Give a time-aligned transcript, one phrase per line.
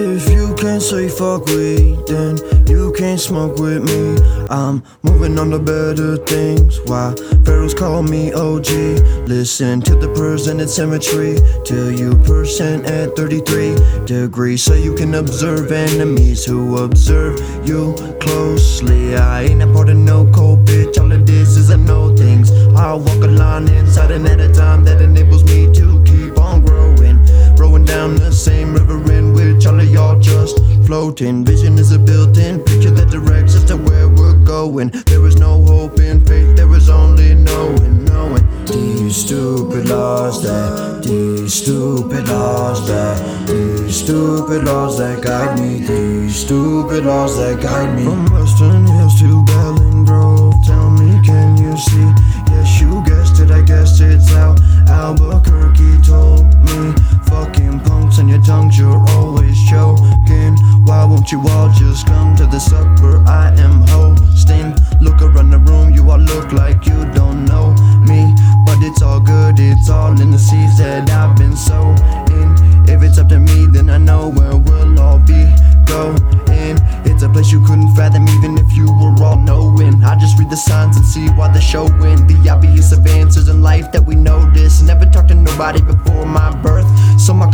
[0.00, 2.38] If you can't say fuck weed, then
[2.68, 4.46] you can't smoke with me.
[4.48, 6.78] I'm moving on to better things.
[6.84, 8.68] Why pharaohs call me OG?
[9.26, 11.38] Listen to the presented symmetry.
[11.64, 13.74] Till you percent at 33
[14.04, 19.16] degrees, so you can observe enemies who observe you closely.
[19.16, 20.97] I ain't a part of no cold bitch.
[31.18, 31.44] Floating.
[31.44, 34.88] Vision is a built-in picture that directs us to where we're going.
[35.06, 38.46] There is no hope in faith, there is only knowing, knowing.
[38.66, 46.36] These stupid laws that, these stupid laws that, these stupid laws that guide me, these
[46.36, 48.04] stupid laws that guide me.
[48.04, 49.87] From Western Hills to Bellin
[62.58, 64.74] the supper I am hosting?
[65.00, 67.70] Look around the room, you all look like you don't know
[68.02, 68.34] me.
[68.66, 71.98] But it's all good, it's all in the seeds that I've been sowing.
[72.88, 75.46] If it's up to me, then I know where we'll all be
[75.86, 76.18] going.
[77.04, 80.02] It's a place you couldn't fathom, even if you were all knowing.
[80.02, 83.92] I just read the signs and see why they're showing the obvious advances in life
[83.92, 84.82] that we notice.
[84.82, 86.86] Never talked to nobody before my birth,
[87.20, 87.47] so my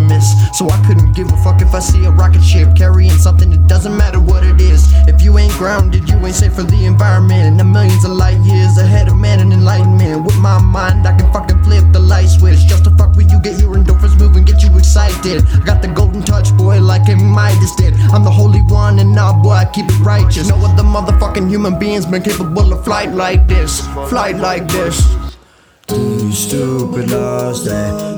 [0.00, 0.34] anonymous.
[0.56, 3.52] So I couldn't give a fuck if I see a rocket ship carrying something.
[3.52, 4.88] It doesn't matter what it is.
[5.08, 7.42] If you ain't grounded, you ain't safe for the environment.
[7.42, 10.24] And the millions of light years ahead of man and enlightenment.
[10.24, 13.40] With my mind, I can fucking flip the light switch just to fuck with you,
[13.40, 15.44] get your endorphins moving, get you excited.
[15.46, 17.94] I got the golden touch, boy, like a Midas did.
[18.12, 20.48] I'm the holy one, and now, boy, I keep it righteous.
[20.48, 25.00] No other motherfucking human beings been capable of flight like this, flight like this.
[25.88, 28.09] These stupid laws that,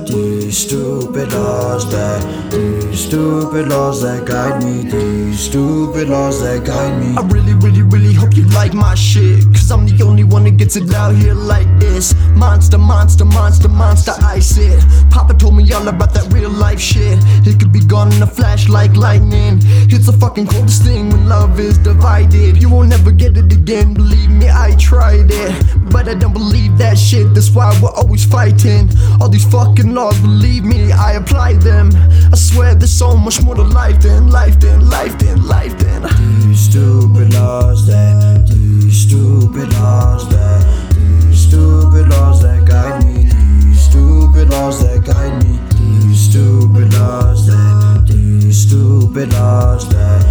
[1.12, 7.14] stupid laws that, these stupid laws that guide me, these stupid laws that guide me.
[7.18, 10.56] I really, really, really hope you like my shit, cause I'm the only one that
[10.56, 12.14] gets it out here like this.
[12.34, 14.82] Monster, monster, monster, monster, I said.
[15.10, 17.18] Papa told me all about that real life shit.
[17.46, 19.60] It could be gone in a flash like lightning.
[19.92, 22.56] It's the fucking coldest thing when love is divided.
[22.56, 25.81] You won't never get it again, believe me, I tried it.
[26.02, 28.90] But I don't believe that shit, that's why we're always fighting.
[29.20, 31.90] All these fucking laws, believe me, I apply them.
[32.32, 36.02] I swear there's so much more to life than life than life than life than.
[36.42, 43.28] These stupid laws that, these stupid laws that, these stupid laws that guide me.
[43.62, 45.60] These stupid laws that guide me.
[45.78, 50.26] These stupid laws that, these stupid laws that,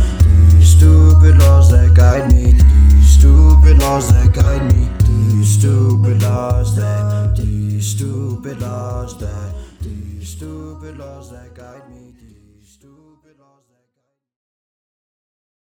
[0.51, 2.51] these stupid laws that guide me.
[2.51, 5.00] These stupid laws that guide me.
[5.21, 12.11] These stupid laws that, the stupid laws that, the stupid laws that guide me.
[12.17, 13.70] the stupid laws that.